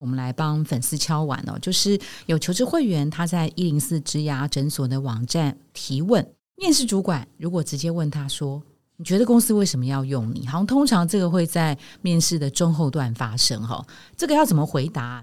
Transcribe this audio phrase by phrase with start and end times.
[0.00, 6.26] 我们来帮粉丝敲碗哦，就是有求职会员他在一零四之牙诊所的网站提问，
[6.56, 8.62] 面试主管如果直接问他说
[8.96, 13.86] ：“你觉得公司为什么要用你？”好像通常这个会在面试的中后段发生哈，
[14.16, 15.22] 这个要怎么回答？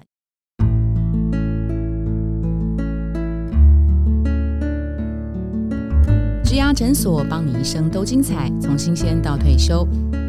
[6.44, 9.84] 植牙诊所帮你一生都精彩，从新鲜到退休。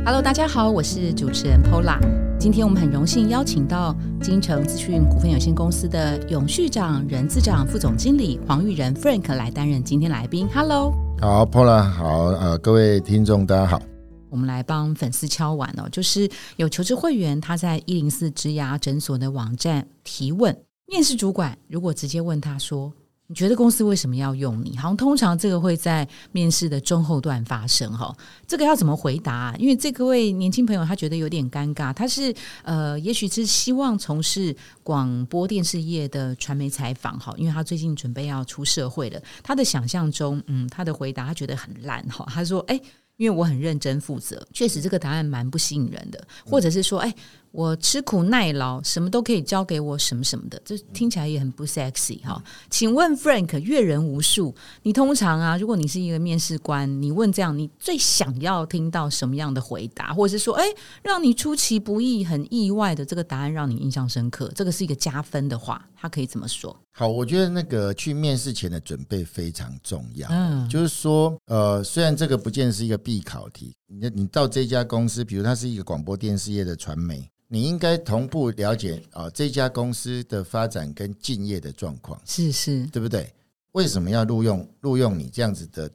[0.07, 2.28] Hello，大家好，我是主持人 Pola。
[2.41, 3.93] 今天我们很荣幸邀请到
[4.23, 10.47] 金城资讯股份有限公司的永续长、人资长、副总经理黄玉仁 Frank 来担任今天来宾。
[10.55, 13.83] Hello，好 Paula，好，呃，各位听众大家好。
[14.31, 22.93] 我们来帮粉丝敲碗哦，就是有求职会员他在一零四植牙诊所的网站提问，面试主管如果直接问他说。
[23.31, 24.75] 你觉得公司为什么要用你？
[24.79, 29.55] 好像通常这个会在面试的中后段发生哈，这个要怎么回答？
[29.59, 42.81] 因为这个位年轻朋友他觉得有点尴尬，他是呃，也许是希望从事广播电视业的传媒采访哈，因为他最近准备要出社会了，他的想象中，嗯，他的回答他觉得很烂哈，他说，哎，
[43.19, 47.15] 因为我很认真负责，确实这个答案蛮不吸引人的，或者是说，哎。
[47.51, 52.43] 我吃苦耐劳，什么都可以交给我，什么什么的，这听起来也很不 sexy 哈。
[52.71, 60.65] 请问 Frank，阅人无数，你通常啊，如果你是一个面试官，你问这样，你最想要听到什么样的回答，或者是说，哎，
[61.03, 66.77] 让你出其不意、很意外的这个答案让你印象深刻，这个是一个加分的话，他可以怎么说？
[66.93, 70.29] 好，我觉得那个去面试前的准备非常重要。
[70.31, 77.29] 嗯，就是说，呃，虽然这个不见是一个必考题，你你到这家公司，比如它是一个广播电视业的传媒。
[77.51, 83.33] 你应该同步了解啊，这家公司的发展跟敬业的状况，是是，对不对？
[83.73, 85.91] 为什么要录用录用你这样子的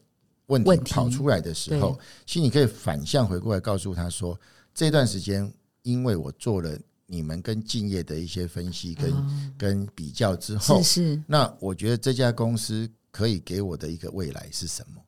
[0.47, 4.35] 问题跑出来的时候，其实你可以反向回过来告诉他说，
[4.73, 9.13] 这段时间因为我做了你们跟敬业的一些分析跟
[9.55, 15.00] 跟比较之后，是是，那我觉得这家公司可以给我的一个未来是什么？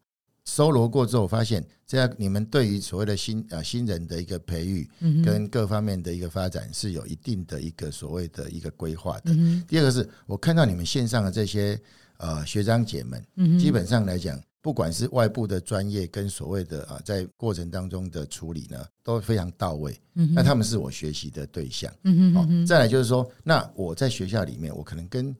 [0.46, 4.88] 搜罗过之后，发现这样你们对于所谓的新啊新人的一个培育，
[5.23, 9.36] 跟各方面的一个发展是有一定的一个所谓的一个规划的。
[9.67, 11.80] 第二个是我看到你们线上的这些
[12.17, 20.00] 呃学长姐们，基本上来讲，不管是外部的专业跟所谓的啊在过程当中的处理呢，都非常到位。
[20.14, 21.92] 那他们是我学习的对象。
[22.34, 25.36] 好，再来就是说，那我在学校里面，我可能跟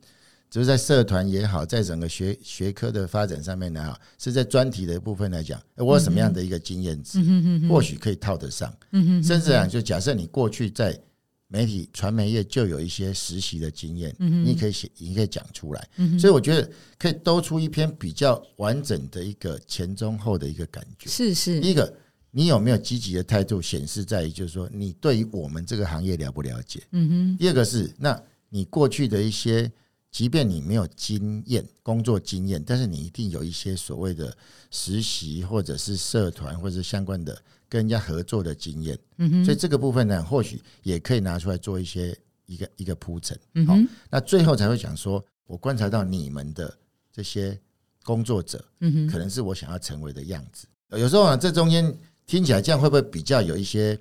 [0.56, 7.20] 就是在社团也好，在整个学学科的发展上面呢，哈，是在专题的部分来讲，我有什么样的一个经验值，
[7.68, 8.74] 或许可以套得上。
[9.22, 10.98] 甚至讲，就假设你过去在
[11.50, 15.90] 媒体传媒业就有一些实习的经验，你可以写，你可以讲出来。
[16.18, 21.10] 所以我觉得可以兜出一篇比较完整的一个前中后的一个感觉。
[21.10, 21.94] 是是，第一个，
[22.32, 26.82] 你有没有积极的态度，显示在于就是说，你对于我们这个行业了不了解？
[26.92, 27.38] 嗯哼。
[27.38, 28.18] 第二个是，那
[28.48, 29.70] 你过去的一些。
[30.16, 34.34] 即便你没有经验、工作经验，但是你一定有一些所谓的
[34.72, 37.38] 实习，或者是社团，或者是相关的
[37.68, 38.98] 跟人家合作的经验。
[39.18, 43.38] 嗯哼，所以这个部分呢，或许也可以拿出来做一些一个一个铺陈。
[43.56, 46.74] 嗯哼，那最后才会讲说，我观察到你们的
[47.12, 47.60] 这些
[48.06, 50.66] 工作者，嗯哼，可能是我想要成为的样子。
[50.92, 51.94] 有时候啊，这中间
[52.26, 54.00] 听起来这样会不会比较有一些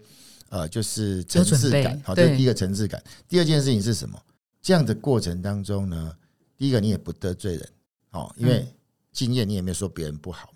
[0.49, 2.01] 呃，就是层次感？
[2.05, 3.03] 好，这第一个层次感。
[3.29, 4.17] 第二件事情是什么？
[4.65, 6.11] 这样的过程当中呢，
[6.57, 7.69] 第一个你也不得罪人
[8.13, 8.67] 哦，因为
[9.13, 10.49] 经验你也没有说别人不好，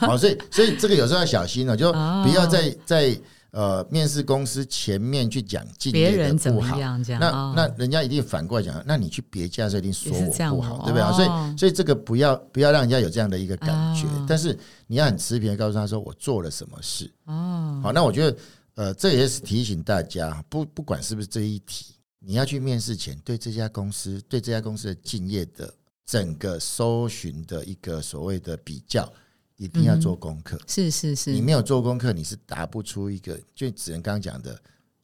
[0.00, 3.20] 好， 所以所以这个有时候要小心了，就不要在在
[3.50, 6.78] 呃面试公司前面去讲经验的不好，
[7.20, 11.12] 那那人家一定反过来讲，那你去别家就一定说我不好，对不对？
[11.12, 17.08] 所以所以这个不要不要让人家有这样的一个感觉，但是你要很持平的告诉他说我做了什么事。
[17.26, 18.36] 哦，好，那我觉得
[18.76, 21.94] 呃这也是提醒大家，不不管是不是这一题。
[22.24, 25.74] 你要去面试前，对这家公司、对这家公司的敬业的
[26.06, 29.12] 整个搜寻的一个所谓的比较，
[29.56, 30.56] 一定要做功课。
[30.68, 34.56] 是是是，你没有做功课，你是答不出一个，就只能刚刚讲的，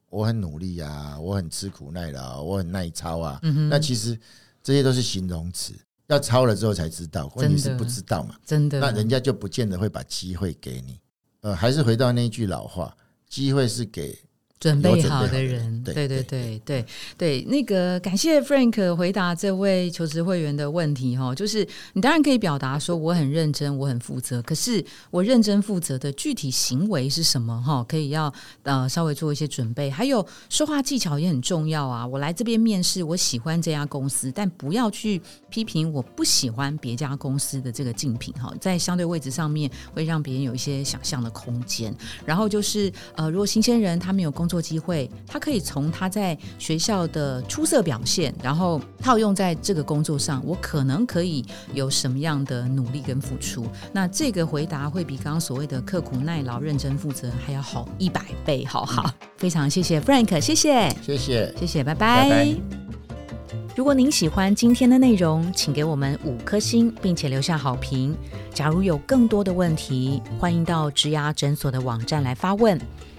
[0.08, 3.40] 我很努力啊，我很吃苦耐劳，我很耐操啊。
[3.68, 4.16] 那其实
[4.62, 5.74] 这些都是形容词，
[6.06, 8.36] 要抄了之后才知道，问题是不知道嘛？
[8.44, 11.00] 真的，那人家就不见得会把机会给你。
[11.40, 12.96] 呃，还是回到那句老话，
[13.28, 14.16] 机会是给。
[14.60, 16.84] 准备好的人，对对对对
[17.16, 27.84] 对，那个感谢 Frank 回答这位求职会员的问题哈，就是你当然可以表达说我很认真，我很负责，可是我认真负责的具体行为是什么哈？
[27.88, 28.32] 可以要
[28.64, 32.04] 呃稍微做一些准备，还有说话技巧也很重要啊。
[32.04, 35.20] 我来这边面试，我喜欢这家公司，但不要去
[35.50, 41.94] 批评我不喜欢别家公司的这个竞品哈，在相对位置上面会让别人有一些想象的空间。
[42.24, 53.66] 然后就是呃，如果新鲜人他没有工工作机会，他可以从他在学校的出色表现，然后套用在这个工作上，我可能可以有什么样的努力跟付出？
[53.92, 62.56] 那这个回答会比刚刚所谓的刻苦耐劳、认真负责还要好一百倍，好好，非常谢谢 Frank，谢谢，谢谢，谢谢，拜拜。
[63.76, 68.16] 如果您喜欢今天的内容，请给我们五颗星，并且留下好评。
[68.54, 72.80] 假如有更多的问题，欢迎到植牙诊所的网站来发问。